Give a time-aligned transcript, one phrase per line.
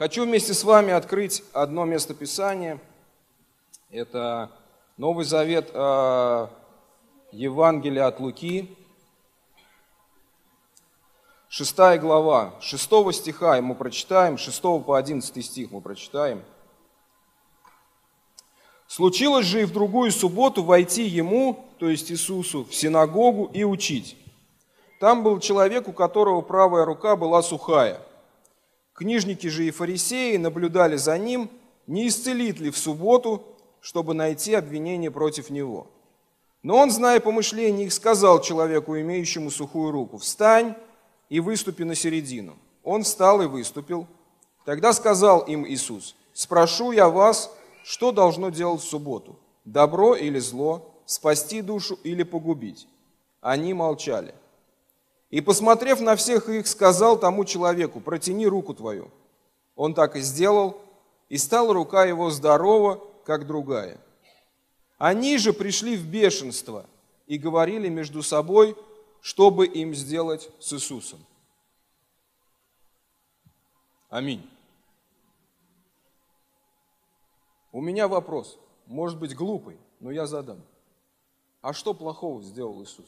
[0.00, 2.80] Хочу вместе с вами открыть одно место Писания.
[3.90, 4.50] Это
[4.96, 6.46] Новый Завет э,
[7.32, 8.74] Евангелия от Луки,
[11.50, 16.42] Шестая глава, шестого стиха мы прочитаем, шестого по одиннадцатый стих мы прочитаем.
[18.86, 24.16] Случилось же и в другую субботу войти ему, то есть Иисусу, в синагогу и учить.
[24.98, 28.00] Там был человек, у которого правая рука была сухая.
[29.00, 31.48] Книжники же и фарисеи наблюдали за ним,
[31.86, 33.42] не исцелит ли в субботу,
[33.80, 35.86] чтобы найти обвинение против него.
[36.62, 40.74] Но он, зная помышления их, сказал человеку, имеющему сухую руку, «Встань
[41.30, 42.58] и выступи на середину».
[42.84, 44.06] Он встал и выступил.
[44.66, 47.50] Тогда сказал им Иисус, «Спрошу я вас,
[47.82, 49.38] что должно делать в субботу?
[49.64, 50.92] Добро или зло?
[51.06, 52.86] Спасти душу или погубить?
[53.40, 54.34] Они молчали.
[55.30, 59.10] И, посмотрев на всех их, сказал тому человеку, протяни руку твою.
[59.76, 60.80] Он так и сделал,
[61.28, 64.00] и стала рука его здорова, как другая.
[64.98, 66.84] Они же пришли в бешенство
[67.26, 68.76] и говорили между собой,
[69.20, 71.24] чтобы им сделать с Иисусом.
[74.08, 74.48] Аминь.
[77.70, 80.60] У меня вопрос, может быть глупый, но я задам.
[81.60, 83.06] А что плохого сделал Иисус?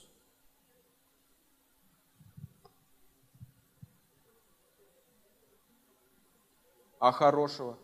[7.03, 7.77] А хорошего?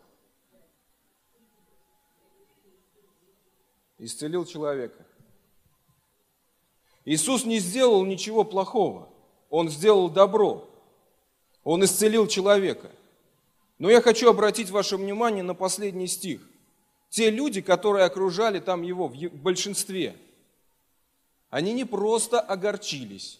[3.97, 5.05] Исцелил человека.
[7.03, 9.09] Иисус не сделал ничего плохого.
[9.49, 10.69] Он сделал добро.
[11.65, 12.89] Он исцелил человека.
[13.77, 16.41] Но я хочу обратить ваше внимание на последний стих–
[17.09, 20.15] те люди, которые окружали там его в большинстве,
[21.49, 23.39] они не просто огорчились,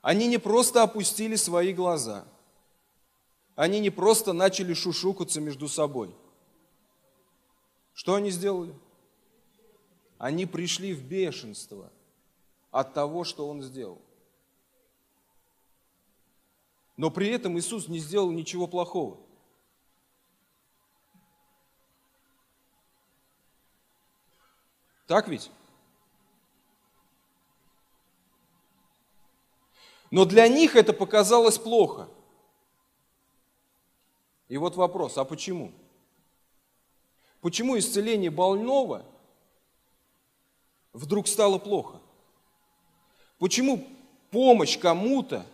[0.00, 2.24] они не просто опустили свои глаза,
[3.62, 6.12] они не просто начали шушукаться между собой.
[7.94, 8.74] Что они сделали?
[10.18, 11.92] Они пришли в бешенство
[12.72, 14.02] от того, что он сделал.
[16.96, 19.20] Но при этом Иисус не сделал ничего плохого.
[25.06, 25.52] Так ведь?
[30.10, 32.08] Но для них это показалось плохо.
[34.52, 35.72] И вот вопрос, а почему?
[37.40, 39.02] Почему исцеление больного
[40.92, 42.02] вдруг стало плохо?
[43.38, 43.82] Почему
[44.30, 45.46] помощь кому-то,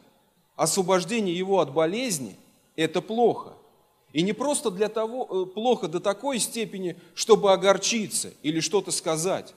[0.57, 2.37] освобождение его от болезни–
[2.75, 3.53] это плохо?
[4.13, 9.55] И не просто для того, э, плохо до такой степени, чтобы огорчиться или что-то сказать,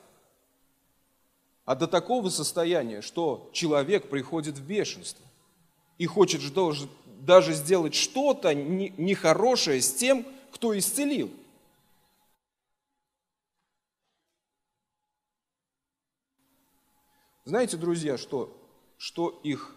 [1.65, 5.25] а до такого состояния, что человек приходит в бешенство
[5.97, 6.41] и хочет
[7.21, 11.31] даже сделать что-то нехорошее с тем, кто исцелил.
[17.45, 18.55] Знаете, друзья, что,
[18.97, 19.75] что их,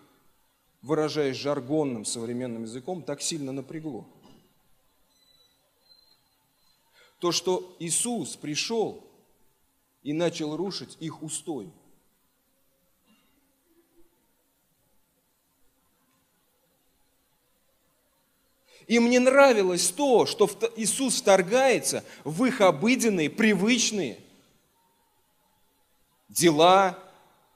[0.82, 4.06] выражаясь жаргонным современным языком, так сильно напрягло?
[7.20, 9.02] То, что Иисус пришел
[10.02, 11.72] и начал рушить их устой.
[18.86, 24.20] Им не нравилось то, что Иисус вторгается в их обыденные, привычные
[26.28, 26.98] дела,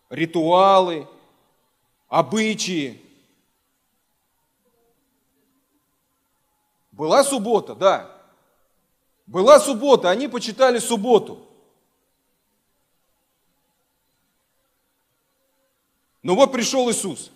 [0.08, 1.06] ритуалы,
[2.08, 3.02] обычаи.
[6.92, 8.10] Была суббота, да.
[9.26, 11.46] Была суббота, они почитали субботу.
[16.22, 17.30] Но вот пришел Иисус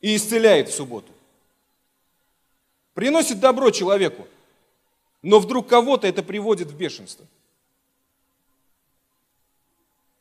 [0.00, 1.12] и исцеляет в субботу.
[2.98, 4.26] Приносит добро человеку,
[5.22, 7.28] но вдруг кого-то это приводит в бешенство.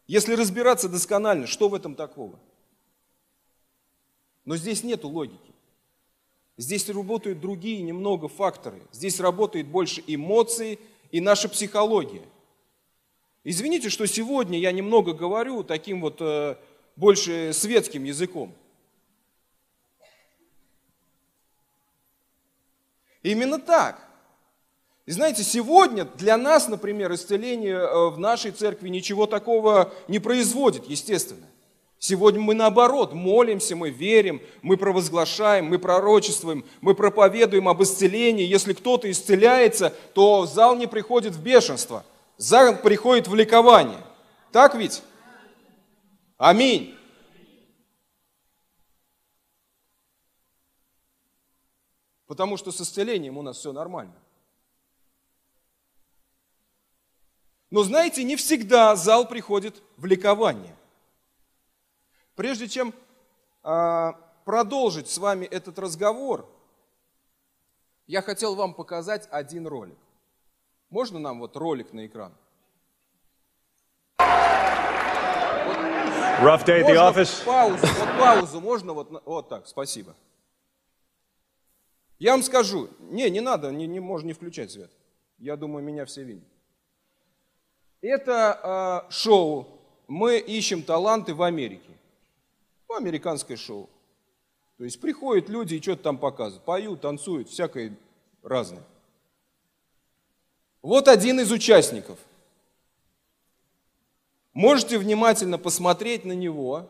[0.06, 2.38] Если разбираться досконально, что в этом такого?
[4.46, 5.56] Но здесь нет логики.
[6.58, 8.80] Здесь работают другие немного факторы.
[8.91, 10.78] Здесь работает больше эмоции,
[11.09, 12.22] и наша психология.
[13.44, 16.58] Извините, что сегодня я немного говорю таким вот э,
[16.96, 18.53] больше светским языком.
[23.28, 24.00] Именно так.
[25.06, 30.85] И знаете, сегодня для нас, например, исцеление э, в нашей церкви ничего такого не производит,
[30.85, 31.46] естественно.
[32.00, 38.46] Сегодня мы наоборот молимся, мы верим, мы провозглашаем, мы пророчествуем, мы проповедуем об исцелении.
[38.46, 42.06] Если кто-то исцеляется, то зал не приходит в бешенство,
[42.38, 44.00] зал приходит в ликование.
[44.53, 45.02] Так ведь?
[46.38, 46.97] Аминь.
[52.28, 54.16] Потому что с исцелением у нас все нормально.
[57.70, 60.76] Но знаете, не всегда зал приходит в ликование.
[62.35, 62.94] Прежде чем
[63.64, 64.14] э,
[64.46, 66.47] продолжить с вами этот разговор,
[68.06, 69.97] я хотел вам показать один ролик.
[70.90, 72.34] Можно нам вот ролик на экран?
[76.40, 77.44] Rough day at the office?
[77.44, 80.16] паузу, вот паузу можно вот, вот так, спасибо.
[82.19, 84.91] Я вам скажу, не, не надо, не, не, можно не включать свет.
[85.37, 86.47] Я думаю, меня все видят.
[88.02, 89.67] Это э, шоу
[90.08, 91.91] «Мы ищем таланты в Америке».
[92.90, 93.90] Ну, американское шоу.
[94.78, 96.66] То есть приходят люди и что-то там показывают.
[96.66, 97.97] Поют, танцуют, всякое
[98.43, 98.84] разное.
[100.81, 102.20] Вот один из участников.
[104.53, 106.90] Можете внимательно посмотреть на него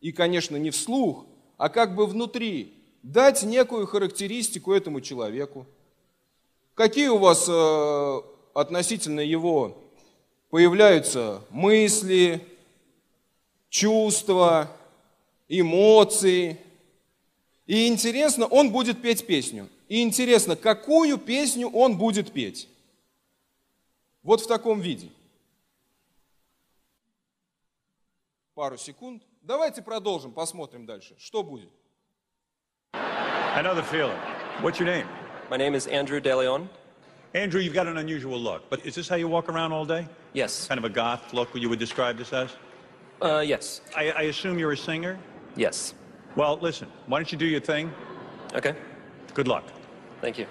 [0.00, 1.26] и, конечно, не вслух,
[1.56, 2.75] а как бы внутри,
[3.06, 5.64] дать некую характеристику этому человеку.
[6.74, 8.20] Какие у вас э,
[8.52, 9.78] относительно его
[10.50, 12.44] появляются мысли,
[13.68, 14.76] чувства,
[15.48, 16.58] эмоции.
[17.66, 19.68] И интересно, он будет петь песню.
[19.88, 22.68] И интересно, какую песню он будет петь.
[24.24, 25.08] Вот в таком виде.
[28.54, 29.22] Пару секунд.
[29.42, 31.14] Давайте продолжим, посмотрим дальше.
[31.18, 31.70] Что будет?
[33.56, 34.18] I know the feeling.
[34.60, 35.08] What's your name?
[35.48, 36.68] My name is Andrew DeLeon.
[37.32, 40.06] Andrew, you've got an unusual look, but is this how you walk around all day?
[40.34, 40.68] Yes.
[40.68, 42.50] Kind of a goth look, what you would describe this as?
[43.22, 43.80] Uh, yes.
[43.96, 45.18] I, I assume you're a singer?
[45.56, 45.94] Yes.
[46.36, 47.90] Well, listen, why don't you do your thing?
[48.54, 48.74] Okay.
[49.32, 49.64] Good luck.
[50.20, 50.46] Thank you.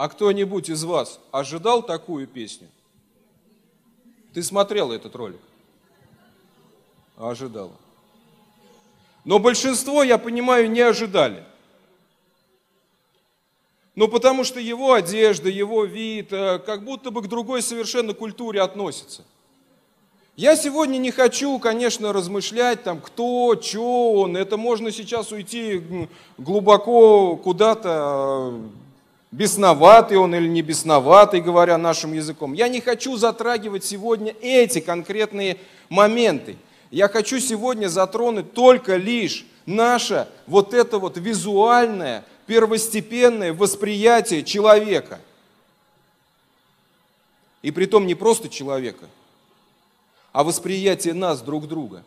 [0.00, 2.68] А кто-нибудь из вас ожидал такую песню?
[4.32, 5.42] Ты смотрел этот ролик?
[7.18, 7.70] Ожидал.
[9.26, 11.44] Но большинство, я понимаю, не ожидали.
[13.94, 18.62] Ну, потому что его одежда, его вид, э, как будто бы к другой совершенно культуре
[18.62, 19.22] относится.
[20.34, 24.38] Я сегодня не хочу, конечно, размышлять, там, кто, что он.
[24.38, 26.08] Это можно сейчас уйти
[26.38, 28.89] глубоко куда-то, э,
[29.30, 32.52] бесноватый он или не бесноватый, говоря нашим языком.
[32.52, 35.58] Я не хочу затрагивать сегодня эти конкретные
[35.88, 36.56] моменты.
[36.90, 45.20] Я хочу сегодня затронуть только лишь наше вот это вот визуальное, первостепенное восприятие человека.
[47.62, 49.06] И при том не просто человека,
[50.32, 52.02] а восприятие нас друг друга.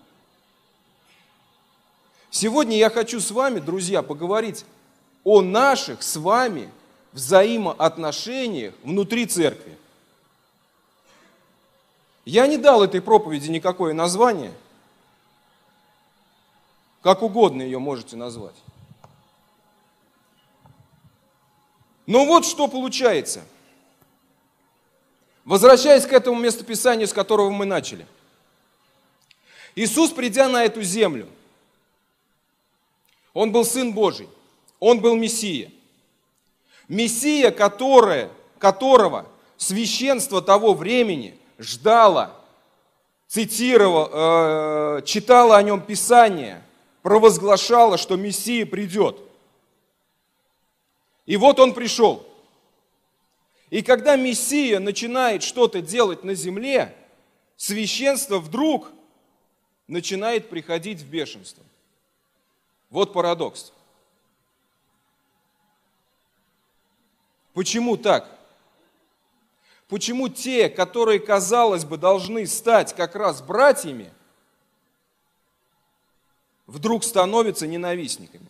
[2.32, 4.66] Сегодня я хочу с вами, друзья, поговорить
[5.24, 6.70] о наших с вами
[7.14, 9.78] взаимоотношениях внутри церкви.
[12.26, 14.54] Я не дал этой проповеди никакое название.
[17.02, 18.56] Как угодно ее можете назвать.
[22.06, 23.44] Но вот что получается.
[25.46, 28.08] Возвращаясь к этому местописанию, с которого мы начали.
[29.76, 31.28] Иисус, придя на эту землю,
[33.34, 34.30] Он был Сын Божий,
[34.80, 35.72] Он был Мессия.
[36.88, 39.26] Мессия, которое, которого
[39.58, 42.36] священство того времени ждало,
[43.28, 46.64] цитировало, э, читало о нем Писание,
[47.02, 49.18] провозглашало, что Мессия придет.
[51.26, 52.26] И вот он пришел.
[53.70, 56.96] И когда Мессия начинает что-то делать на земле,
[57.58, 58.92] священство вдруг
[59.88, 61.64] начинает приходить в бешенство.
[62.90, 63.73] Вот парадокс.
[67.54, 68.30] Почему так?
[69.88, 74.12] Почему те, которые, казалось бы, должны стать как раз братьями,
[76.66, 78.48] вдруг становятся ненавистниками?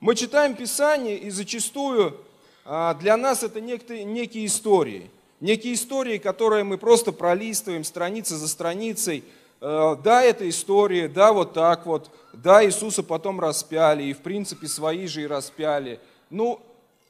[0.00, 2.22] Мы читаем Писание, и зачастую
[2.66, 5.10] а, для нас это некие, истории.
[5.40, 9.24] Некие истории, которые мы просто пролистываем страница за страницей.
[9.66, 12.10] Э, да, это история, да, вот так вот.
[12.34, 16.00] Да, Иисуса потом распяли, и в принципе свои же и распяли.
[16.28, 16.60] Ну,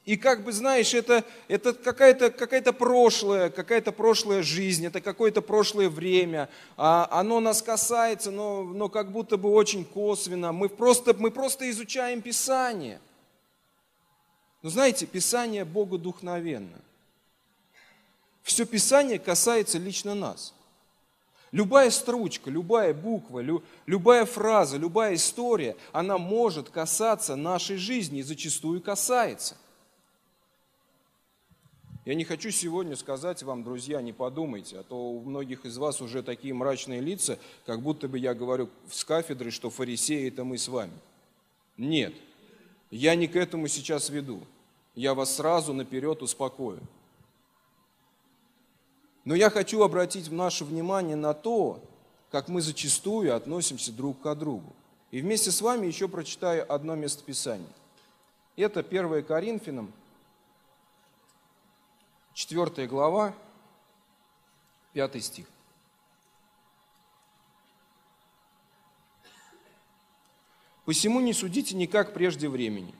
[0.05, 5.89] и как бы, знаешь, это, это какая-то какая прошлая, какая-то прошлая жизнь, это какое-то прошлое
[5.89, 6.47] время.
[6.77, 10.53] А оно нас касается, но, но как будто бы очень косвенно.
[10.53, 13.01] Мы просто, мы просто изучаем Писание.
[14.61, 16.79] Но знаете, Писание Богу духновенно.
[18.43, 20.53] Все Писание касается лично нас.
[21.55, 28.23] Любая строчка, любая буква, лю, любая фраза, любая история, она может касаться нашей жизни и
[28.23, 29.55] зачастую касается.
[32.03, 36.01] Я не хочу сегодня сказать вам, друзья, не подумайте, а то у многих из вас
[36.01, 40.57] уже такие мрачные лица, как будто бы я говорю с кафедры, что фарисеи– это мы
[40.57, 40.91] с вами.
[41.77, 42.13] Нет,
[42.91, 44.41] я не к этому сейчас веду.
[44.93, 46.81] Я вас сразу наперед успокою.
[49.25, 51.81] Но я хочу обратить наше внимание на то,
[52.31, 54.71] как мы зачастую относимся друг к другу.
[55.09, 57.67] И вместе с вами еще прочитаю одно местописание.
[58.55, 59.91] Это 1 Коринфянам,
[62.33, 63.33] 4 глава,
[64.93, 65.45] 5 стих.
[70.85, 72.93] «Посему не судите никак прежде времени,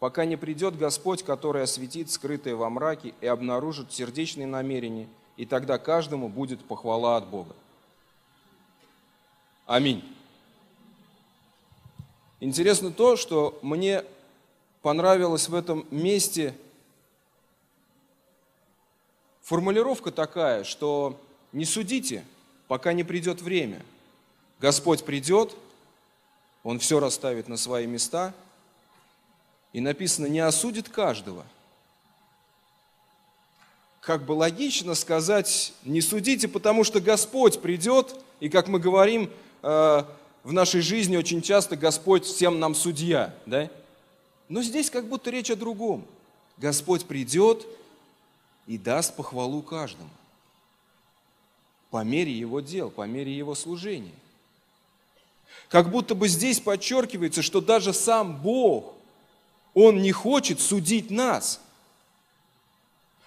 [0.00, 5.78] пока не придет Господь, который осветит скрытое во мраке и обнаружит сердечные намерения, и тогда
[5.78, 7.54] каждому будет похвала от Бога».
[9.66, 10.04] Аминь.
[12.40, 14.04] Интересно то, что мне
[14.82, 16.54] понравилось в этом месте–
[19.44, 21.20] Формулировка такая, что
[21.52, 22.24] не судите,
[22.66, 23.82] пока не придет время.
[24.58, 25.54] Господь придет,
[26.62, 28.32] Он все расставит на свои места,
[29.74, 31.44] и написано, не осудит каждого.
[34.04, 39.30] Как бы логично сказать, не судите, потому что Господь придет, и как мы говорим,
[39.62, 40.04] э,
[40.42, 43.70] в нашей жизни очень часто Господь всем нам судья, да?
[44.50, 46.04] Но здесь как будто речь о другом.
[46.58, 47.66] Господь придет,
[48.66, 50.10] и даст похвалу каждому
[51.90, 54.14] по мере его дел, по мере его служения.
[55.68, 58.94] Как будто бы здесь подчеркивается, что даже сам Бог,
[59.74, 61.60] Он не хочет судить нас.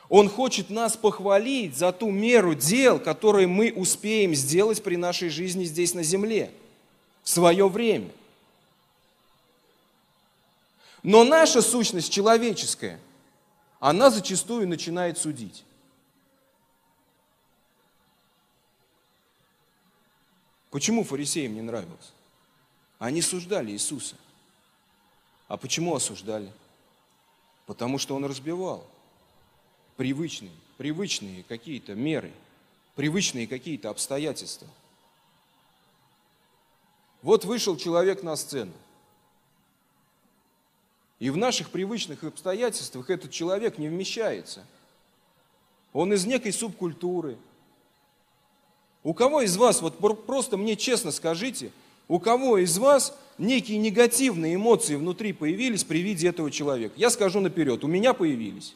[0.10, 5.66] Он хочет нас похвалить за ту меру дел, которые мы успеем сделать при нашей жизни
[5.66, 6.52] здесь на земле
[7.24, 8.10] в свое время.
[11.04, 13.00] Но наша сущность человеческая–
[13.80, 15.64] она зачастую начинает судить.
[20.72, 22.12] Почему фарисеям не нравилось?
[23.00, 24.16] Они суждали Иисуса.
[25.48, 26.52] А почему осуждали?
[27.68, 28.86] Потому что он разбивал
[29.98, 32.32] привычные, привычные какие-то меры,
[32.96, 34.68] привычные какие-то обстоятельства.
[37.22, 38.74] Вот вышел человек на сцену.
[41.20, 44.64] И в наших привычных обстоятельствах этот человек не вмещается.
[45.94, 47.38] Он из некой субкультуры.
[49.04, 51.72] У кого из вас, вот просто мне честно скажите,
[52.08, 56.94] у кого из вас некие негативные эмоции внутри появились при виде этого человека?
[56.98, 58.76] Я скажу наперед, у меня появились.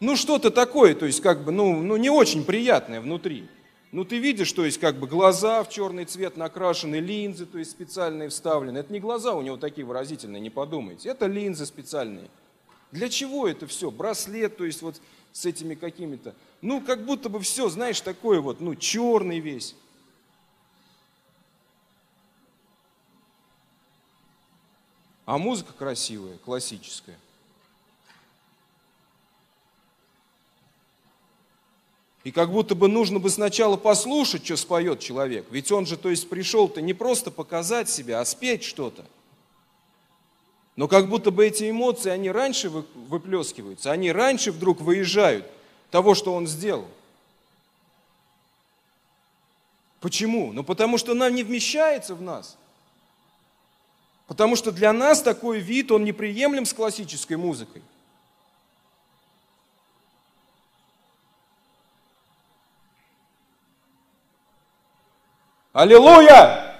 [0.00, 3.48] Ну что-то такое, то есть как бы, ну, ну не очень приятное внутри.
[3.92, 7.70] Ну ты видишь, то есть как бы глаза в черный цвет накрашены, линзы, то есть
[7.70, 8.78] специальные вставлены.
[8.78, 11.08] Это не глаза у него такие выразительные, не подумайте.
[11.08, 12.28] Это линзы специальные.
[12.90, 13.92] Для чего это все?
[13.92, 15.00] Браслет, то есть вот
[15.32, 16.34] с этими какими-то.
[16.60, 19.76] Ну, как будто бы все, знаешь, такое вот, ну, черный весь.
[25.26, 27.18] А музыка красивая, классическая.
[32.24, 35.46] И как будто бы нужно бы сначала послушать, что споет человек.
[35.50, 39.04] Ведь он же, то есть, пришел-то не просто показать себя, а спеть что-то.
[40.74, 45.46] Но как будто бы эти эмоции, они раньше выплескиваются, они раньше вдруг выезжают
[45.90, 46.88] того, что он сделал.
[50.00, 50.52] Почему?
[50.52, 52.56] Ну потому что она не вмещается в нас.
[54.26, 57.82] Потому что для нас такой вид, он неприемлем с классической музыкой.
[65.74, 66.72] Аллилуйя!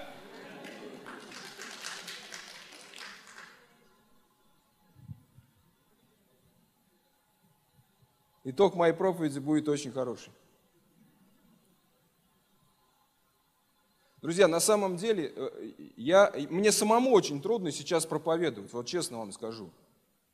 [8.44, 10.32] Итог моей проповеди будет очень хороший.
[14.22, 19.32] Друзья, на самом деле, э, я, мне самому очень трудно сейчас проповедовать, вот честно вам
[19.32, 19.72] скажу.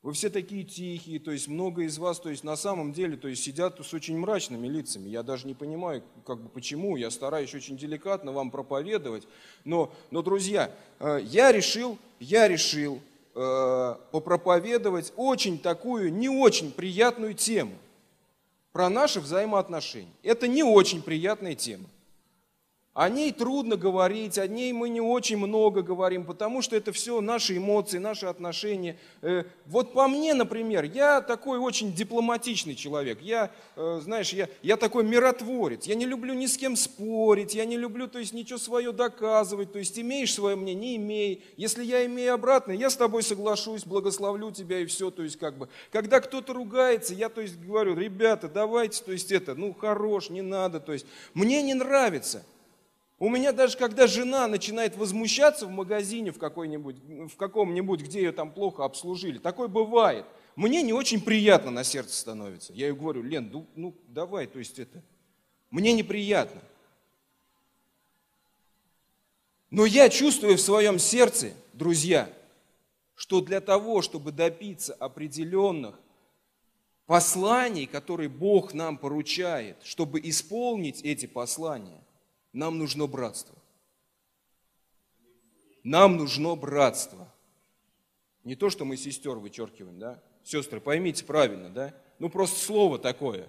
[0.02, 3.28] Вы все такие тихие, то есть много из вас, то есть на самом деле, то
[3.28, 5.10] есть сидят с очень мрачными лицами.
[5.10, 6.96] Я даже не понимаю, как бы почему.
[6.96, 9.28] Я стараюсь очень деликатно вам проповедовать.
[9.64, 12.98] Но, но друзья, э, я решил, я решил
[13.34, 17.74] э, попроповедовать очень такую не очень приятную тему
[18.72, 20.12] про наши взаимоотношения.
[20.22, 21.84] Это не очень приятная тема.
[22.92, 27.20] О ней трудно говорить, о ней мы не очень много говорим, потому что это все
[27.20, 28.98] наши эмоции, наши отношения.
[29.22, 33.22] Э, вот по мне, например, я такой очень дипломатичный человек.
[33.22, 35.86] Я, э, знаешь, я, я такой миротворец.
[35.86, 39.72] Я не люблю ни с кем спорить, я не люблю, то есть, ничего свое доказывать.
[39.72, 41.44] То есть, имеешь свое мнение, не имей.
[41.56, 45.12] Если я имею обратное, я с тобой соглашусь, благословлю тебя и все.
[45.12, 49.30] То есть, как бы, когда кто-то ругается, я, то есть, говорю, ребята, давайте, то есть,
[49.30, 50.80] это, ну, хорош, не надо.
[50.80, 52.44] То есть, мне не нравится.
[53.20, 56.96] У меня даже когда жена начинает возмущаться в магазине в, какой-нибудь,
[57.30, 60.24] в каком-нибудь, где ее там плохо обслужили, такое бывает.
[60.56, 62.72] Мне не очень приятно на сердце становится.
[62.72, 65.02] Я ей говорю, Лен, ну, ну давай, то есть это,
[65.70, 66.62] мне неприятно.
[69.68, 72.32] Но я чувствую в своем сердце, друзья,
[73.14, 76.00] что для того, чтобы добиться определенных
[77.04, 82.00] посланий, которые Бог нам поручает, чтобы исполнить эти послания,
[82.52, 83.56] нам нужно братство.
[85.82, 87.32] Нам нужно братство.
[88.44, 90.22] Не то, что мы сестер вычеркиваем, да?
[90.42, 91.94] Сестры, поймите правильно, да?
[92.18, 93.48] Ну, просто слово такое.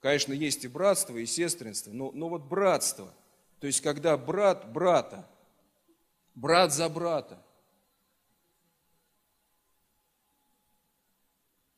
[0.00, 3.12] Конечно, есть и братство, и сестринство, но, но вот братство.
[3.60, 5.28] То есть, когда брат брата,
[6.34, 7.42] брат за брата.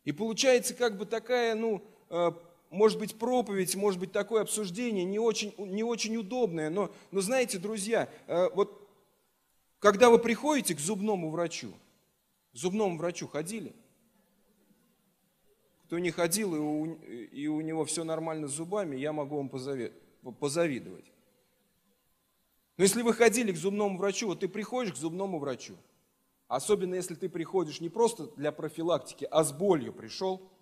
[0.05, 2.31] И получается как бы такая, ну, э,
[2.77, 7.59] может быть, проповедь, может быть, такое обсуждение не очень, не очень удобное, но, но знаете,
[7.59, 8.89] друзья, э, вот
[9.79, 11.73] когда вы приходите к зубному врачу,
[12.53, 13.75] к зубному врачу ходили?
[15.87, 19.49] Кто не ходил, и у, и у него все нормально с зубами, я могу вам
[19.49, 21.05] позавидовать.
[22.77, 25.77] Но если вы ходили к зубному врачу, вот ты приходишь к зубному врачу,
[26.49, 30.43] особенно если ты приходишь не просто для профилактики, а с болью пришел–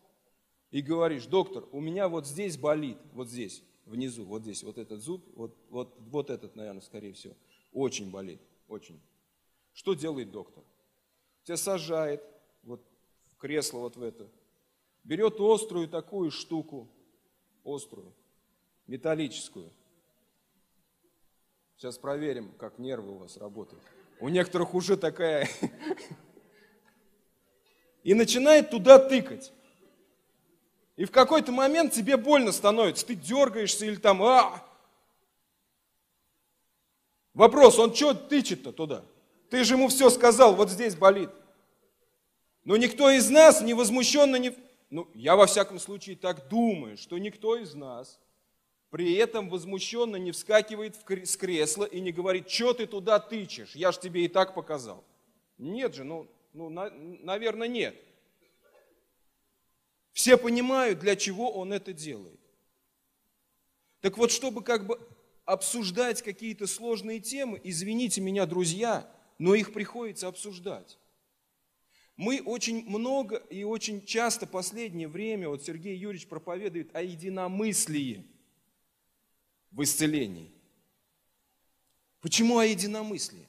[0.75, 5.01] и говоришь, доктор, у меня вот здесь болит, вот здесь, внизу, вот здесь, вот этот
[5.01, 7.37] зуб, вот, вот, вот этот, наверное, скорее всего,
[7.73, 9.01] очень болит, очень.
[9.73, 10.65] Что делает доктор?
[11.45, 12.25] Тебя сажает
[12.65, 12.85] вот
[13.29, 14.29] в кресло вот в это,
[15.05, 16.89] берет острую такую штуку,
[17.65, 18.13] острую,
[18.89, 19.71] металлическую.
[21.77, 23.85] Сейчас проверим, как нервы у вас работают.
[24.19, 25.49] У некоторых уже такая...
[28.03, 29.53] И начинает туда тыкать.
[30.97, 34.65] И в какой-то момент тебе больно становится, ты дергаешься или там, а!
[37.33, 39.05] Вопрос, он что тычет-то туда?
[39.51, 41.31] Ты же ему все сказал, вот здесь болит.
[42.65, 44.55] Но никто из нас не возмущенно не...
[44.91, 48.21] Ну, я во всяком случае так думаю, что никто из нас
[48.91, 53.91] при этом возмущенно не вскакивает с кресла и не говорит, что ты туда тычешь, я
[53.91, 55.03] же тебе и так показал.
[55.59, 57.97] Нет же, ну, ну на, наверное, нет.
[60.25, 62.41] Все понимают, для чего он это делает.
[64.01, 64.99] Так вот, чтобы как бы
[65.45, 69.07] обсуждать какие-то сложные темы, извините меня, друзья,
[69.39, 70.99] но их приходится обсуждать.
[72.17, 78.27] Мы очень много и очень часто последнее время, вот Сергей Юрьевич проповедует о единомыслии
[79.73, 80.55] в исцелении.
[82.23, 83.47] Почему о единомыслии?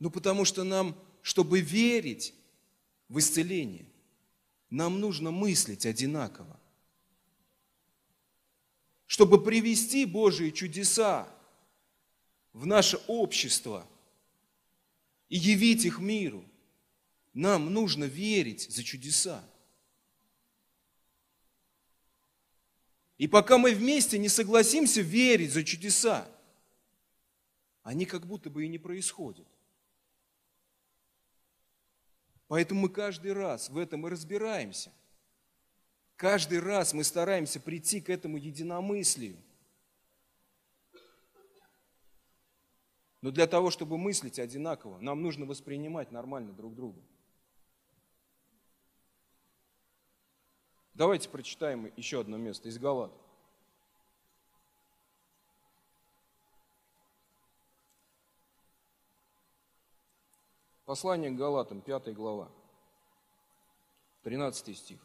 [0.00, 2.34] Ну, потому что нам, чтобы верить
[3.08, 3.86] в исцеление,
[4.70, 6.58] нам нужно мыслить одинаково.
[9.06, 11.28] Чтобы привести Божьи чудеса
[12.52, 13.86] в наше общество
[15.28, 16.44] и явить их миру,
[17.34, 19.44] нам нужно верить за чудеса.
[23.18, 26.26] И пока мы вместе не согласимся верить за чудеса,
[27.82, 29.46] они как будто бы и не происходят.
[32.50, 34.90] Поэтому мы каждый раз в этом и разбираемся.
[36.16, 39.36] Каждый раз мы стараемся прийти к этому единомыслию.
[43.20, 47.00] Но для того, чтобы мыслить одинаково, нам нужно воспринимать нормально друг друга.
[50.94, 53.12] Давайте прочитаем еще одно место из Галат.
[60.90, 62.48] Послание к Галатам, 5 глава,
[64.24, 64.98] 13 стих.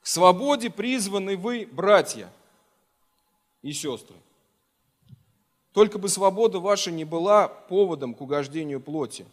[0.00, 2.32] К свободе призваны вы, братья
[3.62, 4.16] и сестры.
[5.72, 9.24] Только бы свобода ваша не была поводом к угождению плоти,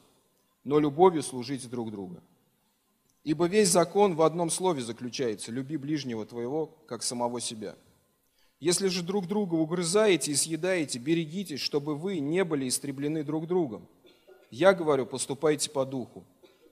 [0.64, 2.22] но любовью служите друг друга.
[3.24, 7.76] Ибо весь закон в одном слове заключается– люби ближнего твоего, как самого себя–
[8.66, 13.88] если же друг друга угрызаете и съедаете, берегитесь, чтобы вы не были истреблены друг другом.
[14.50, 16.24] Я говорю, поступайте по духу,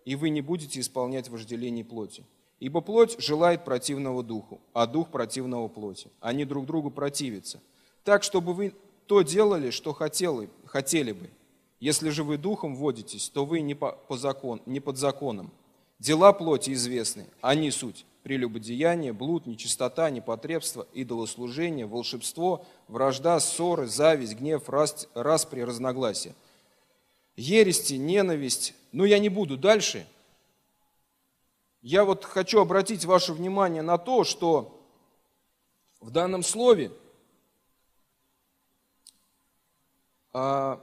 [0.03, 2.23] и вы не будете исполнять вожделение плоти.
[2.60, 6.10] Ибо плоть желает противного духу, а дух противного плоти.
[6.19, 7.62] Они друг другу противятся.
[8.03, 8.73] Так, чтобы вы
[9.06, 11.29] то делали, что хотели, хотели бы.
[11.79, 15.51] Если же вы духом водитесь, то вы не, по, по закон, не под законом.
[15.99, 24.69] Дела плоти известны, они суть прелюбодеяние, блуд, нечистота, непотребство, идолослужение, волшебство, вражда, ссоры, зависть, гнев,
[24.69, 26.33] распри, разногласия.
[27.36, 28.73] Ерести, ненависть.
[28.91, 30.07] Ну, я не буду дальше.
[31.81, 34.81] Я вот хочу обратить ваше внимание на то, что
[35.99, 36.91] в данном слове
[40.31, 40.79] а,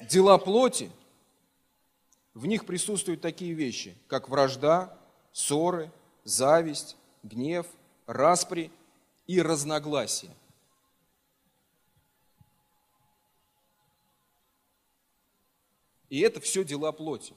[0.00, 0.90] дела плоти,
[2.32, 4.96] в них присутствуют такие вещи, как вражда,
[5.32, 5.90] ссоры,
[6.24, 7.66] зависть, гнев,
[8.06, 8.70] распри
[9.26, 10.30] и разногласия.
[16.08, 17.34] И это все дела плоти.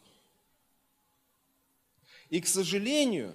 [2.29, 3.33] И, к сожалению,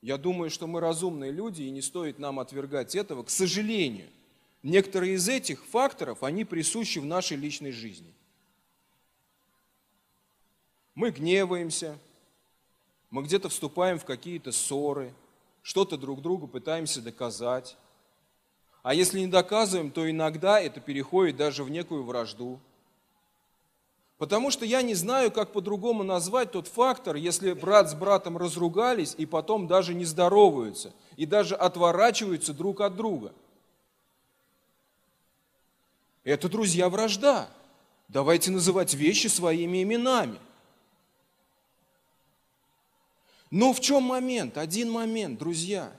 [0.00, 4.08] я думаю, что мы разумные люди, и не стоит нам отвергать этого, к сожалению,
[4.62, 8.12] некоторые из этих факторов, они присущи в нашей личной жизни.
[10.94, 11.98] Мы гневаемся,
[13.10, 15.14] мы где-то вступаем в какие-то ссоры,
[15.62, 17.76] что-то друг другу пытаемся доказать.
[18.82, 22.60] А если не доказываем, то иногда это переходит даже в некую вражду.
[24.18, 29.14] Потому что я не знаю, как по-другому назвать тот фактор, если брат с братом разругались
[29.16, 33.32] и потом даже не здороваются, и даже отворачиваются друг от друга.
[36.24, 37.48] Это, друзья, вражда.
[38.08, 40.38] Давайте называть вещи своими именами.
[43.50, 44.58] Но в чем момент?
[44.58, 45.92] Один момент, друзья.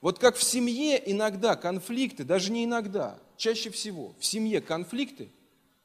[0.00, 5.30] Вот как в семье иногда конфликты, даже не иногда, чаще всего в семье конфликты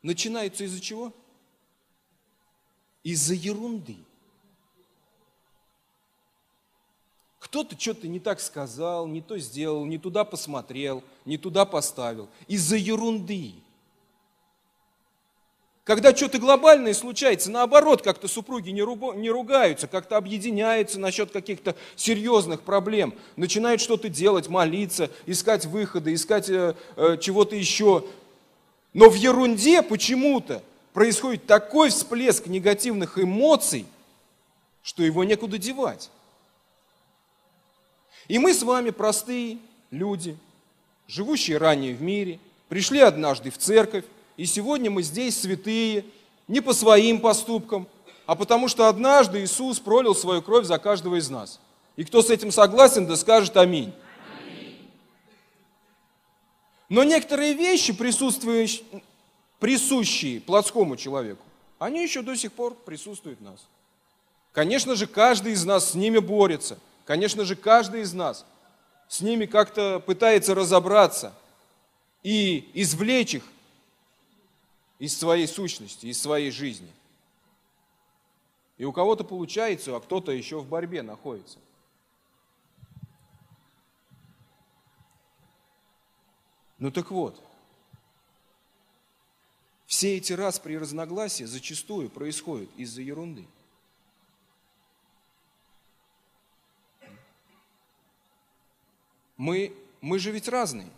[0.01, 1.13] начинаются из-за чего?
[3.03, 3.97] Из-за ерунды.
[7.39, 12.29] Кто-то что-то не так сказал, не то сделал, не туда посмотрел, не туда поставил.
[12.47, 13.53] Из-за ерунды.
[15.85, 18.81] Когда что-то глобальное случается, наоборот, как-то супруги не,
[19.29, 26.73] ругаются, как-то объединяются насчет каких-то серьезных проблем, начинают что-то делать, молиться, искать выходы, искать э,
[26.95, 28.03] э, чего-то еще.
[28.93, 33.85] Но в ерунде почему-то происходит такой всплеск негативных эмоций,
[34.81, 36.09] что его некуда девать.
[38.27, 39.59] И мы с вами простые
[39.91, 40.35] люди,
[41.07, 44.03] живущие ранее в мире, пришли однажды в церковь,
[44.37, 46.05] и сегодня мы здесь святые,
[46.47, 47.87] не по своим поступкам,
[48.25, 51.59] а потому что однажды Иисус пролил свою кровь за каждого из нас.
[51.95, 53.93] И кто с этим согласен, да скажет аминь.
[56.89, 57.93] Но некоторые вещи,
[59.59, 61.43] присущие плотскому человеку,
[61.79, 63.65] они еще до сих пор присутствуют в нас.
[64.51, 66.77] Конечно же, каждый из нас с ними борется.
[67.05, 68.45] Конечно же, каждый из нас
[69.07, 71.33] с ними как-то пытается разобраться
[72.23, 73.43] и извлечь их
[74.99, 76.91] из своей сущности, из своей жизни.
[78.77, 81.59] И у кого-то получается, а кто-то еще в борьбе находится.
[86.77, 87.41] Ну так вот,
[89.85, 93.47] все эти распри и разногласия зачастую происходят из-за ерунды.
[99.37, 100.89] Мы, мы же ведь разные.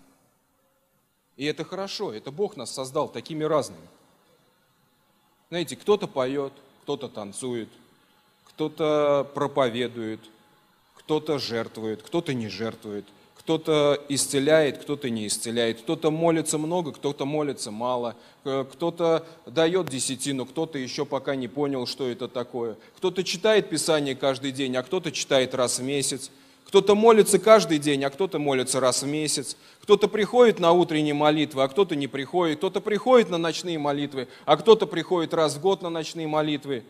[1.37, 3.87] И это хорошо, это Бог нас создал такими разными.
[5.49, 6.51] Знаете, кто-то поет,
[6.83, 7.69] кто-то танцует,
[8.49, 10.19] кто-то проповедует,
[10.95, 17.71] кто-то жертвует, кто-то не жертвует, кто-то исцеляет, кто-то не исцеляет, кто-то молится много, кто-то молится
[17.71, 24.15] мало, кто-то дает десятину, кто-то еще пока не понял, что это такое, кто-то читает Писание
[24.15, 26.29] каждый день, а кто-то читает раз в месяц,
[26.67, 29.55] Кто-то молится каждый день, а кто-то молится раз в месяц.
[29.81, 32.57] Кто-то приходит на утренние молитвы, а кто-то не приходит.
[32.57, 36.83] Кто-то приходит на ночные молитвы, а кто-то приходит раз в год на ночные молитвы.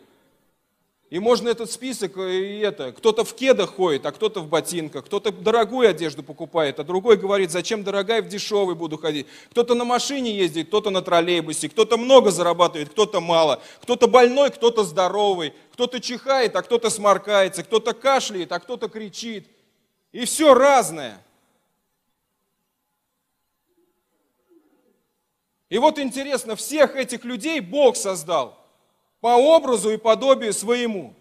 [1.10, 5.06] И можно этот список, э, и это, кто-то в кедах ходит, а кто-то в ботинках,
[5.06, 9.26] кто-то дорогую одежду покупает, а другой говорит, зачем дорогая, в дешевый буду ходить.
[9.52, 14.84] Кто-то на машине ездит, кто-то на троллейбусе, кто-то много зарабатывает, кто-то мало, кто-то больной, кто-то
[14.84, 19.46] здоровый, кто-то чихает, а кто-то сморкается, кто-то кашляет, а кто-то кричит.
[20.18, 21.24] И все разное.
[25.68, 28.58] И вот интересно, всех этих людей Бог создал
[29.20, 31.14] по образу и подобию своему.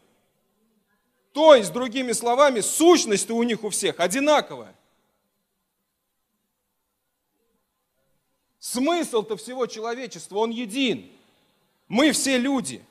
[1.31, 4.73] То есть, другими словами, сущность у них у всех одинаковая.
[8.57, 11.07] Смысл-то всего человечества, он един.
[11.87, 12.83] Мы все люди.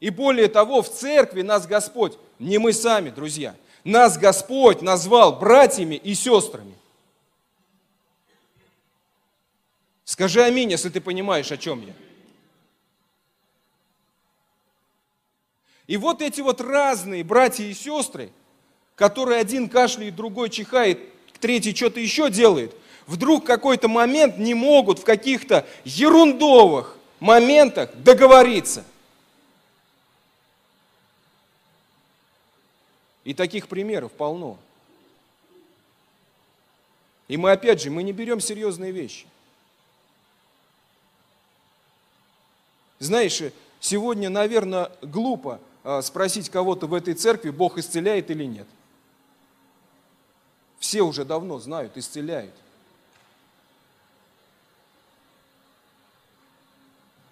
[0.00, 5.96] И более того, в церкви нас Господь, не мы сами, друзья, нас Господь назвал братьями
[5.96, 6.74] и сестрами.
[10.04, 11.94] Скажи аминь, если ты понимаешь, о чем я.
[15.86, 18.30] И вот эти вот разные братья и сестры,
[18.94, 21.00] которые один кашляет, другой чихает,
[21.40, 22.74] третий что-то еще делает,
[23.06, 28.84] вдруг какой-то момент не могут в каких-то ерундовых моментах договориться.
[33.24, 34.58] И таких примеров полно.
[37.28, 39.26] И мы опять же, мы не берем серьезные вещи.
[42.98, 43.42] Знаешь,
[43.80, 48.66] сегодня, наверное, глупо а, спросить кого-то в этой церкви, Бог исцеляет или нет.
[50.78, 52.54] Все уже давно знают, исцеляет.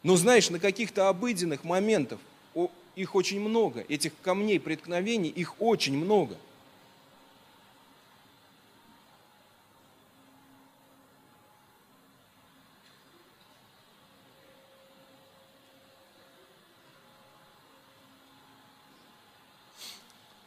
[0.02, 2.18] Но знаешь, на каких-то обыденных моментах,
[2.96, 6.36] их очень много, этих камней преткновений, их очень много–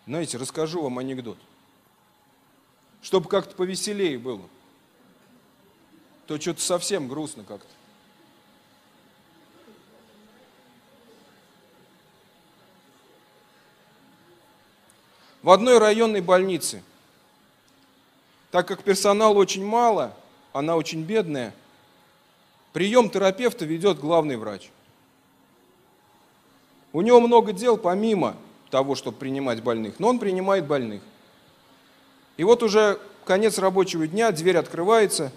[0.05, 1.37] Знаете, расскажу вам анекдот.
[3.01, 4.47] Чтобы как-то повеселее было.
[6.27, 7.67] То что-то совсем грустно как-то.
[15.43, 16.81] В одной районной больнице,
[18.49, 20.15] так как персонала очень мало,
[20.53, 21.53] она очень бедная,
[22.71, 24.69] прием терапевта ведет главный врач.
[26.93, 28.37] У него много дел помимо
[28.69, 31.01] того, чтобы принимать больных, но он принимает больных.
[32.37, 35.33] И вот уже конец рабочего дня, дверь открывается,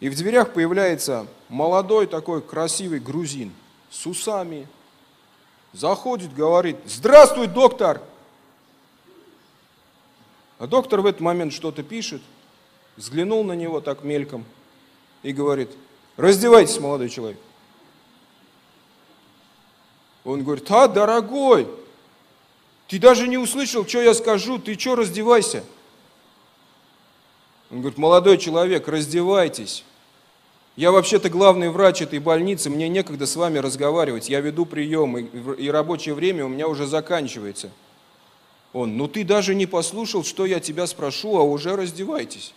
[0.00, 3.52] и в дверях появляется молодой такой красивый грузин
[3.90, 4.66] с усами.
[5.74, 8.00] Заходит, говорит, здравствуй, доктор!
[10.58, 12.22] А доктор в этот момент что-то пишет,
[12.96, 14.44] взглянул на него так мельком
[15.22, 15.70] и говорит,
[16.16, 17.38] раздевайтесь, молодой человек.
[20.24, 21.68] Он говорит, а, дорогой,
[22.86, 25.64] ты даже не услышал, что я скажу, ты что раздевайся?
[27.70, 29.84] Он говорит, молодой человек, раздевайтесь.
[30.76, 35.64] Я вообще-то главный врач этой больницы, мне некогда с вами разговаривать, я веду прием, и,
[35.64, 37.70] и рабочее время у меня уже заканчивается.
[38.72, 42.54] Он, ну ты даже не послушал, что я тебя спрошу, а уже раздевайтесь.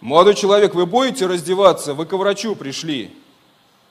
[0.00, 1.94] Молодой человек, вы будете раздеваться?
[1.94, 3.14] Вы к врачу пришли.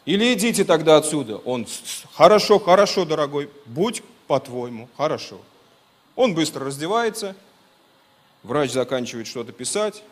[0.06, 1.38] Или идите тогда отсюда.
[1.38, 1.68] Он,
[2.14, 5.40] хорошо, хорошо, дорогой, будь по-твоему, хорошо.
[6.16, 7.36] Он быстро раздевается,
[8.44, 10.04] врач заканчивает что-то писать,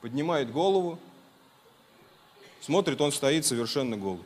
[0.00, 0.98] поднимает голову,
[2.60, 4.24] смотрит, он стоит совершенно голый.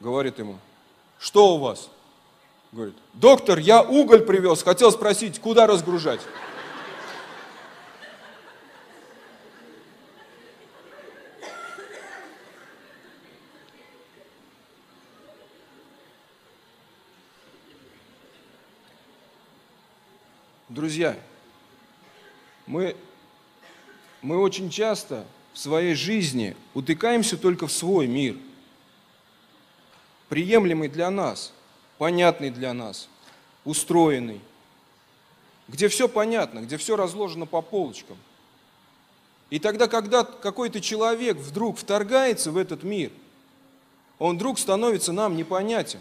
[0.00, 0.58] Говорит ему,
[1.18, 1.88] что у вас?
[2.74, 6.20] Говорит, доктор, я уголь привез, хотел спросить, куда разгружать?
[20.68, 21.16] Друзья,
[22.66, 22.96] мы,
[24.20, 28.36] мы очень часто в своей жизни утыкаемся только в свой мир,
[30.28, 31.52] приемлемый для нас,
[31.98, 33.08] понятный для нас,
[33.64, 34.40] устроенный,
[35.68, 38.16] где все понятно, где все разложено по полочкам.
[39.50, 43.10] И тогда, когда какой-то человек вдруг вторгается в этот мир,
[44.18, 46.00] он вдруг становится нам непонятен.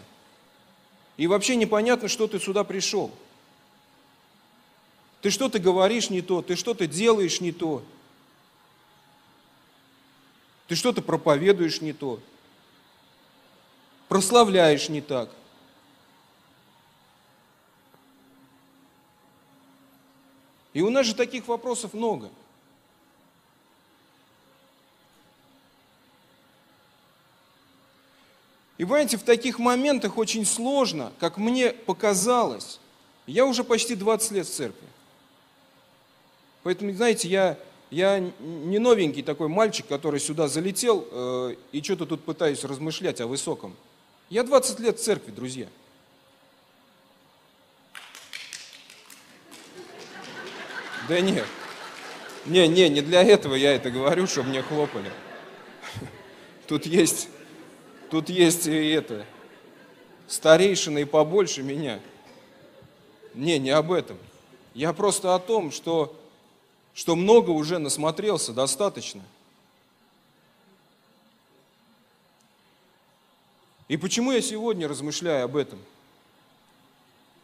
[1.17, 3.12] И вообще непонятно, что ты сюда пришел–
[5.23, 7.82] ты что-то говоришь не то, ты что-то делаешь не то.
[10.67, 12.19] Ты что-то проповедуешь не то.
[14.10, 15.29] Прославляешь не так.
[20.74, 22.30] И у нас же таких вопросов много.
[28.78, 32.80] И понимаете, в таких моментах очень сложно, как мне показалось,
[33.28, 34.88] я уже почти 20 лет в церкви.
[36.64, 37.58] Поэтому, знаете, я,
[37.92, 43.28] я не новенький такой мальчик, который сюда залетел э, и что-то тут пытаюсь размышлять о
[43.28, 43.76] высоком.
[44.30, 45.68] Я 20 лет в церкви, друзья.
[51.08, 51.46] Да нет.
[52.46, 55.12] Не, не, не для этого я это говорю, чтобы мне хлопали.
[56.68, 57.28] Тут есть,
[58.10, 59.26] тут есть и это,
[60.28, 62.00] старейшины и побольше меня.
[63.34, 64.18] Не, не об этом.
[64.74, 66.16] Я просто о том, что,
[66.94, 69.22] что много уже насмотрелся, достаточно.
[73.88, 75.80] И почему я сегодня размышляю об этом?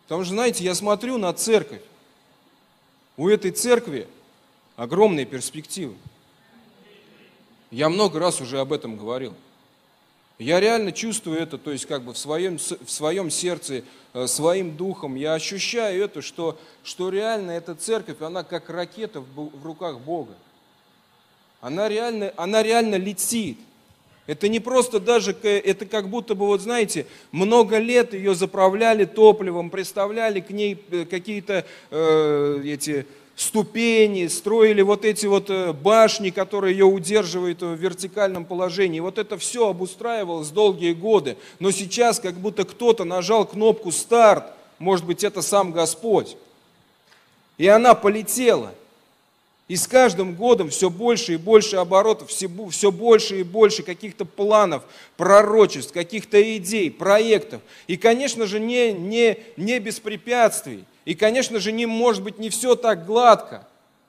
[0.04, 1.82] Потому что, знаете, я смотрю на церковь.
[3.19, 4.08] У этой церкви
[4.77, 5.93] огромные перспективы.
[7.69, 9.34] Я много раз уже об этом говорил.
[10.38, 14.77] Я реально чувствую это, то есть как бы в своем, в своем сердце, э, своим
[14.77, 15.15] духом.
[15.15, 20.36] Я ощущаю это, что, что реально эта церковь, она как ракета в, в руках Бога.
[21.60, 23.60] Она реально, она реально летит.
[24.30, 29.72] Это не просто даже, это как будто бы, вот знаете, много лет ее заправляли топливом,
[29.72, 36.78] представляли к ней э, какие-то э, эти ступени, строили вот эти вот э, башни, которые
[36.78, 39.00] ее удерживают в вертикальном положении.
[39.00, 41.36] Вот это все обустраивалось долгие годы.
[41.58, 44.44] Но сейчас как будто кто-то нажал кнопку «Старт»,
[44.78, 46.38] может быть, это сам Господь.
[47.58, 48.76] И она полетела.
[49.69, 52.47] И с каждым годом все больше и больше оборотов, все,
[52.91, 54.84] больше и больше каких-то планов,
[55.15, 57.62] пророчеств, каких-то идей, проектов.
[57.86, 60.86] И, конечно же, не, не, не без препятствий.
[61.05, 63.67] И, конечно же, не может быть не все так гладко.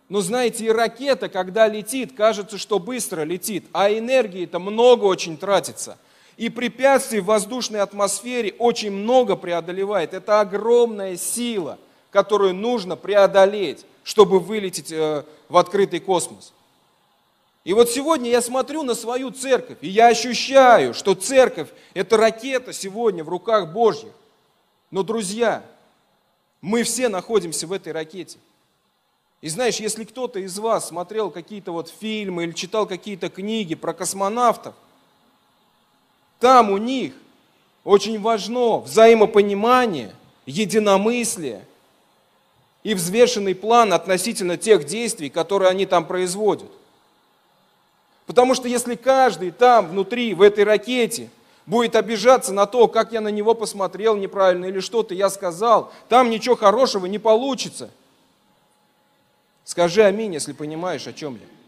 [0.09, 5.99] Но знаете, и ракета, когда летит, кажется, что быстро летит, а энергии-то много очень тратится.
[6.38, 10.14] И препятствий в воздушной атмосфере очень много преодолевает.
[10.14, 11.79] Это огромная сила,
[12.11, 16.53] которую нужно преодолеть чтобы вылететь э, в открытый космос.
[17.65, 22.73] И вот сегодня я смотрю на свою церковь, и я ощущаю, что церковь– это ракета
[22.73, 24.13] сегодня в руках Божьих.
[24.91, 25.63] Но, друзья,
[26.63, 28.39] мы все находимся в этой ракете.
[29.41, 33.95] И знаешь, если кто-то из вас смотрел какие-то вот фильмы или читал какие-то книги про
[33.95, 34.75] космонавтов,
[36.39, 37.15] там у них
[37.85, 41.65] очень важно взаимопонимание, единомыслие,
[42.83, 46.71] и взвешенный план относительно тех действий, которые они там производят.
[48.27, 51.31] Потому что если каждый там внутри, в этой ракете,
[51.66, 56.31] будет обижаться на то, как я на него посмотрел неправильно или что-то я сказал, там
[56.31, 57.90] ничего хорошего не получится.
[59.64, 61.60] Скажи аминь, если понимаешь, о чем я.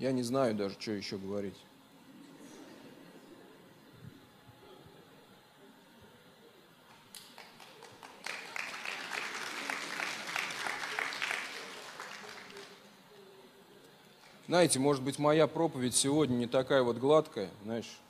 [0.00, 1.54] Я не знаю даже, что еще говорить.
[14.46, 18.00] Знаете, может быть, моя проповедь сегодня не такая вот гладкая, знаешь,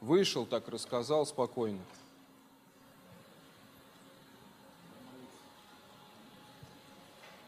[0.00, 1.78] вышел, так рассказал спокойно.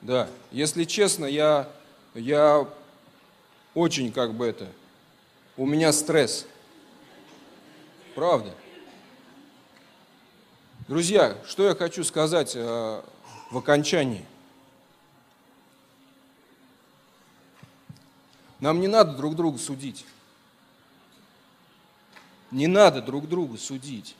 [0.02, 1.68] Да, если честно, я,
[2.14, 2.68] я
[3.76, 4.66] очень как бы это,
[5.58, 6.46] у меня стресс.
[8.14, 8.52] Правда.
[10.88, 13.02] Друзья, что я хочу сказать э,
[13.50, 14.24] в окончании.
[18.60, 20.06] Нам не надо друг друга судить.
[22.50, 24.16] Не надо друг друга судить.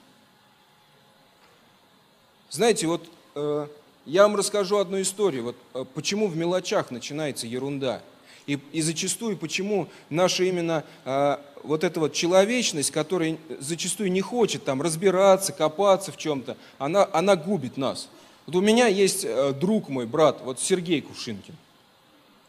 [2.51, 3.69] Знаете, вот э,
[4.05, 5.45] я вам расскажу одну историю.
[5.45, 8.03] Вот э, почему в мелочах начинается ерунда.
[8.47, 14.65] И, и зачастую, почему наша именно э, вот эта вот человечность, которая зачастую не хочет
[14.65, 18.09] там разбираться, копаться в чем-то, она, она губит нас.
[18.47, 21.57] Вот у меня есть э, друг мой, брат, вот Сергей Кувшинкин.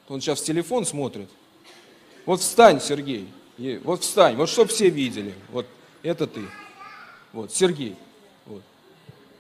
[0.08, 1.30] Он сейчас в телефон смотрит.
[2.26, 3.28] Вот встань, Сергей.
[3.84, 5.34] Вот встань, вот чтоб все видели.
[5.50, 5.66] Вот
[6.04, 6.42] это ты.
[7.34, 7.96] Вот, Сергей.
[8.46, 8.62] Вот.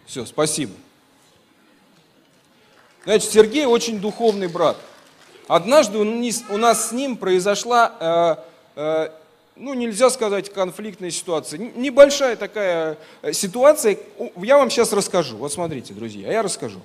[0.07, 0.73] Все, спасибо.
[3.03, 4.77] Значит, Сергей очень духовный брат.
[5.47, 9.09] Однажды у нас с ним произошла, э, э,
[9.55, 11.57] ну нельзя сказать, конфликтная ситуация.
[11.57, 13.97] Небольшая такая э, ситуация,
[14.37, 15.37] я вам сейчас расскажу.
[15.37, 16.81] Вот смотрите, друзья, я расскажу.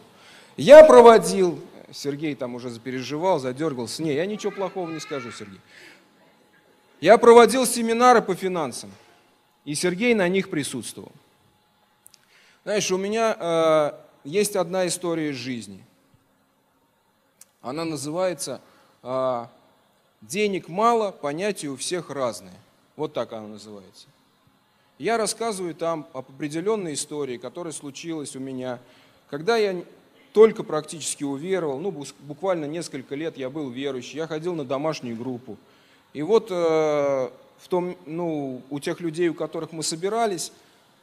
[0.57, 1.59] Я проводил
[1.93, 4.03] Сергей там уже запереживал, задергался.
[4.03, 5.61] Не, я ничего плохого не скажу, Сергей.
[7.01, 8.91] Я проводил семинары по финансам,
[9.65, 11.13] и Сергей на них присутствовал.
[12.65, 13.93] Знаешь, у меня э,
[14.25, 15.85] есть одна история из жизни.
[17.63, 18.61] Она называется
[19.03, 19.47] э,
[20.21, 22.55] «Денег мало, понятия у всех разные».
[22.97, 24.07] Вот так она называется.
[24.99, 28.79] Я рассказываю там об определенной истории, которая случилась у меня,
[29.31, 29.83] когда я
[30.33, 35.57] только практически уверовал, ну, буквально несколько лет я был верующий, я ходил на домашнюю группу.
[36.13, 40.53] И вот э, в том, ну, у тех людей, у которых мы собирались,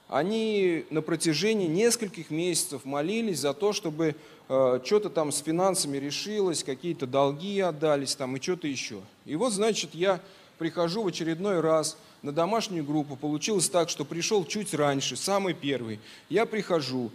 [0.07, 4.16] они на протяжении нескольких месяцев молились за то, чтобы
[4.50, 9.00] что-то там с финансами решилось, какие-то долги отдались там и что-то еще.
[9.26, 10.20] И вот, значит, я
[10.58, 13.16] прихожу в очередной раз на домашнюю группу.
[13.16, 16.00] Получилось так, что пришел чуть раньше, самый первый.
[16.30, 17.12] Я прихожу,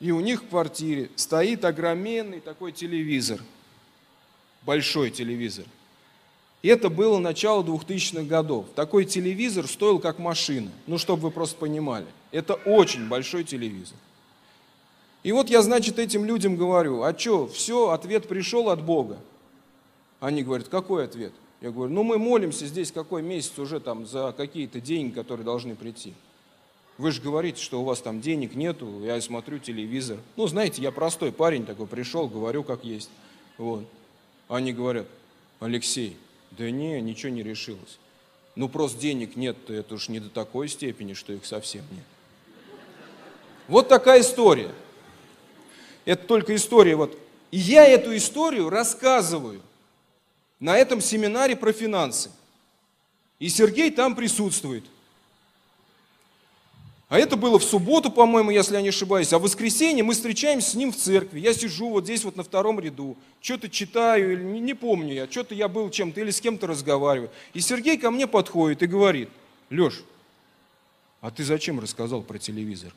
[0.00, 3.40] и у них в квартире стоит огроменный такой телевизор,
[4.62, 5.66] большой телевизор.
[6.62, 8.66] И это было начало 2000-х годов.
[8.74, 12.06] Такой телевизор стоил как машина, ну, чтобы вы просто понимали.
[12.32, 13.96] Это очень большой телевизор.
[15.22, 19.18] И вот я, значит, этим людям говорю, а что, все, ответ пришел от Бога.
[20.18, 21.32] Они говорят, какой ответ?
[21.60, 25.74] Я говорю, ну мы молимся здесь какой месяц уже там за какие-то деньги, которые должны
[25.74, 26.14] прийти.
[26.96, 30.18] Вы же говорите, что у вас там денег нету, я смотрю телевизор.
[30.36, 33.10] Ну, знаете, я простой парень такой, пришел, говорю как есть.
[33.58, 33.84] Вот.
[34.48, 35.06] Они говорят,
[35.60, 36.16] Алексей,
[36.50, 37.98] да не, ничего не решилось.
[38.56, 42.04] Ну, просто денег нет, то это уж не до такой степени, что их совсем нет.
[43.68, 44.70] Вот такая история.
[46.10, 46.96] Это только история.
[46.96, 47.16] Вот.
[47.52, 49.60] И я эту историю рассказываю
[50.58, 52.32] на этом семинаре про финансы.
[53.38, 54.82] И Сергей там присутствует.
[57.08, 59.32] А это было в субботу, по-моему, если я не ошибаюсь.
[59.32, 61.38] А в воскресенье мы встречаемся с ним в церкви.
[61.38, 63.16] Я сижу вот здесь вот на втором ряду.
[63.40, 65.30] Что-то читаю, или не, не помню я.
[65.30, 67.30] Что-то я был чем-то или с кем-то разговариваю.
[67.54, 69.28] И Сергей ко мне подходит и говорит,
[69.70, 70.02] Леш,
[71.20, 72.92] а ты зачем рассказал про телевизор?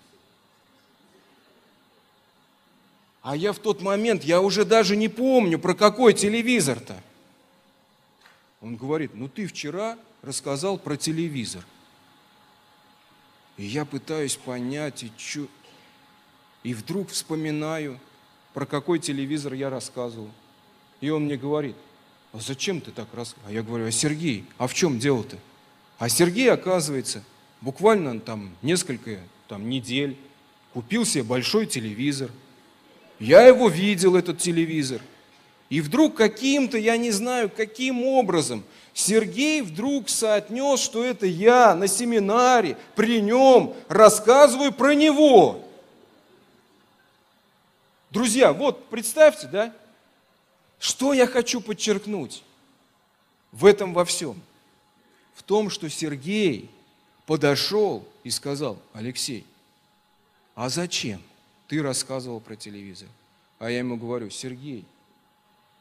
[3.24, 7.02] А я в тот момент, я уже даже не помню, про какой телевизор-то.
[8.62, 11.66] Он говорит, ну ты вчера рассказал про телевизор.
[13.56, 15.48] И я пытаюсь понять, и, чё...
[16.64, 18.00] и вдруг вспоминаю,
[18.54, 20.30] про какой телевизор я рассказывал.
[21.00, 21.76] И он мне говорит,
[22.34, 23.50] а зачем ты так рассказывал?
[23.50, 25.38] А я говорю, а Сергей, а в чем дело-то?
[25.98, 27.24] А Сергей, оказывается,
[27.62, 30.18] буквально там несколько там, недель
[30.74, 32.30] купил себе большой телевизор.
[33.24, 35.02] Я его видел, этот телевизор–
[35.74, 38.64] и вдруг каким-то, я не знаю, каким образом,
[38.94, 45.68] Сергей вдруг соотнес, что это я на семинаре при нем рассказываю про него.
[48.12, 49.74] Друзья, вот представьте, да,
[50.78, 52.44] что я хочу подчеркнуть
[53.52, 54.40] в этом во всем?
[55.34, 56.70] В том, что Сергей
[57.26, 59.44] подошел и сказал, Алексей,
[60.54, 61.20] а зачем
[61.74, 63.08] ты рассказывал про телевизор?
[63.58, 64.86] А я ему говорю, Сергей,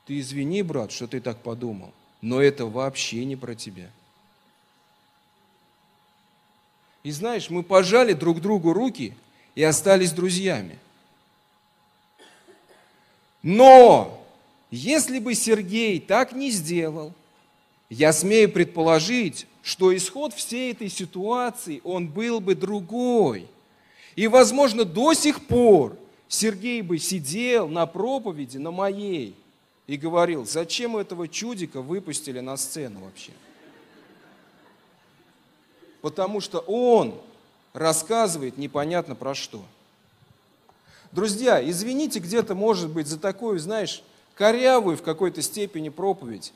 [0.07, 3.91] ты извини, брат, что ты так подумал, но это вообще не про тебя.
[7.03, 9.15] И знаешь, мы пожали друг другу руки
[9.55, 10.79] и остались друзьями.
[13.43, 14.27] Но
[14.71, 17.13] если бы Сергей так не сделал,
[17.91, 23.47] я смею предположить, что исход всей этой ситуации, он был бы другой.
[24.17, 25.97] И, возможно, до сих пор
[26.29, 29.35] Сергей бы сидел на проповеди, на моей,
[29.87, 33.33] и говорил, зачем этого чудика выпустили на сцену вообще?
[36.01, 37.15] Потому что он
[37.73, 39.63] рассказывает непонятно про что.
[41.11, 44.03] Друзья, извините где-то, может быть, за такую, знаешь,
[44.35, 46.53] корявую в какой-то степени проповедь.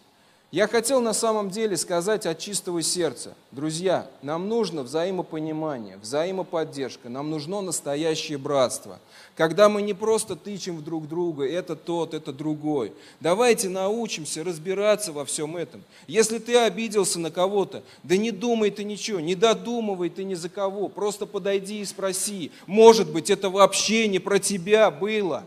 [0.53, 7.31] Я хотел на самом деле сказать от чистого сердца, друзья, нам нужно взаимопонимание, взаимоподдержка, нам
[7.31, 9.01] нужно настоящее братство.
[9.35, 12.93] Когда мы не просто тычем в друг друга, это тот, это другой.
[13.19, 15.83] Давайте научимся разбираться во всем этом.
[16.07, 20.49] Если ты обиделся на кого-то, да не думай ты ничего, не додумывай ты ни за
[20.49, 25.45] кого, просто подойди и спроси, может быть, это вообще не про тебя было.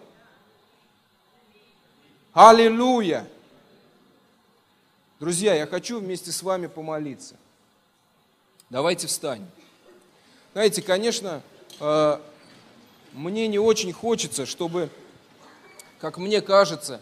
[2.33, 3.25] Аллилуйя!
[5.19, 7.35] Друзья, я хочу вместе с вами помолиться.
[8.69, 9.49] Давайте встанем.
[10.53, 11.41] Знаете, конечно,
[11.81, 12.19] э,
[13.11, 14.89] мне не очень хочется, чтобы,
[15.99, 17.01] как мне кажется,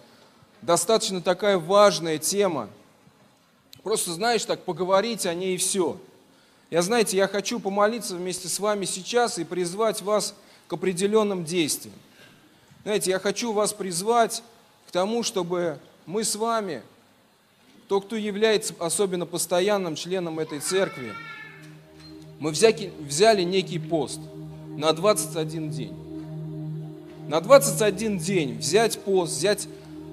[0.63, 2.69] достаточно такая важная тема.
[3.83, 5.99] Просто, знаешь, так поговорить о ней и все.
[6.71, 10.33] Я, знаете, я хочу помолиться вместе с вами сейчас и призвать вас
[10.67, 11.95] к определенным действиям.
[12.81, 14.41] Знаете, я хочу вас призвать
[14.87, 16.81] к тому, чтобы мы с вами,
[17.87, 21.13] то, кто является особенно постоянным членом этой церкви,
[22.39, 24.19] мы взяки- взяли некий пост
[24.75, 25.93] на 21 день.
[27.27, 29.67] На 21 день взять пост, взять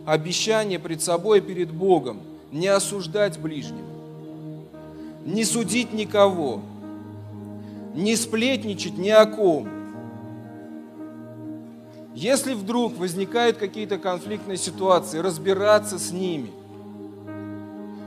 [0.06, 2.20] обещание пред собой и перед Богом,
[2.52, 3.86] не осуждать ближнего,
[5.24, 6.62] не судить никого,
[7.94, 9.68] не сплетничать ни о ком.
[12.14, 16.50] Если вдруг возникают какие-то конфликтные ситуации, разбираться с ними.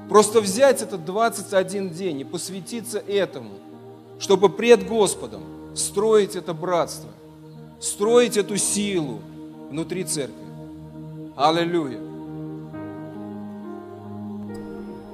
[0.10, 3.52] Просто взять этот 21 день и посвятиться этому,
[4.20, 5.44] чтобы пред Господом
[5.76, 7.10] строить это братство,
[7.80, 9.20] строить эту силу
[9.70, 10.36] внутри церкви.
[11.36, 12.00] Аллилуйя.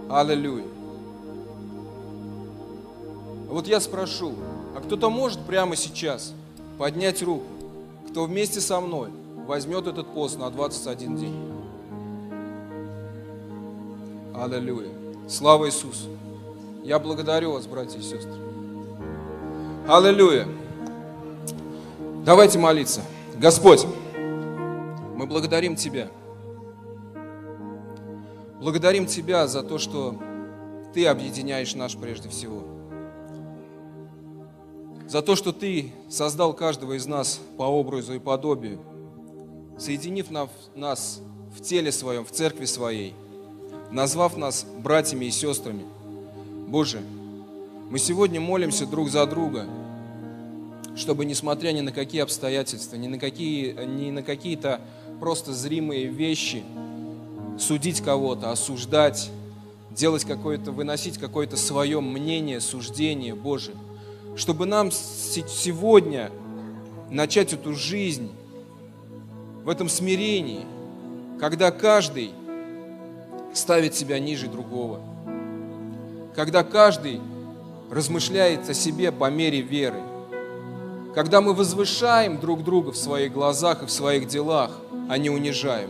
[0.09, 0.67] Аллилуйя.
[3.49, 4.33] Вот я спрошу,
[4.75, 6.33] а кто-то может прямо сейчас
[6.77, 7.45] поднять руку,
[8.09, 9.09] кто вместе со мной
[9.47, 11.62] возьмет этот пост на 21 день?
[14.35, 14.89] Аллилуйя.
[15.29, 16.09] Слава Иисусу.
[16.83, 18.33] Я благодарю вас, братья и сестры.
[19.87, 20.47] Аллилуйя.
[22.25, 23.01] Давайте молиться.
[23.37, 23.85] Господь,
[25.15, 26.09] мы благодарим Тебя.
[28.59, 30.15] Благодарим Тебя за то, что
[30.93, 32.63] Ты объединяешь нас прежде всего.
[35.07, 38.79] За то, что Ты создал каждого из нас по образу и подобию,
[39.77, 41.21] соединив нас
[41.55, 43.13] в теле Своем, в церкви Своей,
[43.93, 45.85] назвав нас братьями и сестрами.
[46.67, 47.01] Боже,
[47.89, 49.67] мы сегодня молимся друг за друга,
[50.95, 54.81] чтобы, несмотря ни на какие обстоятельства, ни на, какие, ни на какие-то
[55.19, 56.63] просто зримые вещи,
[57.59, 59.29] судить кого-то, осуждать,
[59.91, 63.73] делать какое-то, выносить какое-то свое мнение, суждение, Боже,
[64.35, 66.31] чтобы нам се- сегодня
[67.11, 68.31] начать эту жизнь
[69.63, 70.65] в этом смирении,
[71.39, 72.31] когда каждый
[73.53, 74.99] ставит себя ниже другого,
[76.35, 77.21] когда каждый
[77.91, 80.01] размышляет о себе по мере веры,
[81.13, 84.71] когда мы возвышаем друг друга в своих глазах и в своих делах,
[85.09, 85.89] а не унижаем.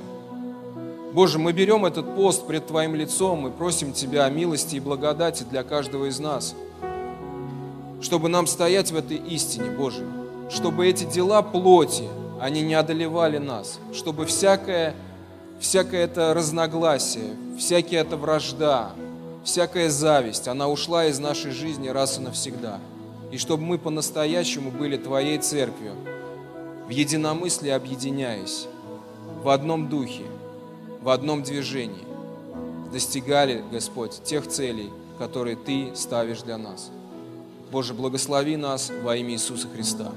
[1.13, 5.43] Боже, мы берем этот пост пред Твоим лицом и просим Тебя о милости и благодати
[5.43, 6.55] для каждого из нас,
[8.01, 10.03] чтобы нам стоять в этой истине, Боже,
[10.49, 12.03] чтобы эти дела плоти,
[12.41, 14.95] они не одолевали нас, чтобы всякое,
[15.59, 18.93] всякое это разногласие, всякая эта вражда,
[19.43, 22.79] всякая зависть, она ушла из нашей жизни раз и навсегда.
[23.31, 25.95] И чтобы мы по-настоящему были Твоей церковью,
[26.87, 28.67] в единомыслии объединяясь,
[29.43, 30.23] в одном духе,
[31.01, 32.05] в одном движении,
[32.91, 36.91] достигали, Господь, тех целей, которые Ты ставишь для нас.
[37.71, 40.11] Боже, благослови нас во имя Иисуса Христа.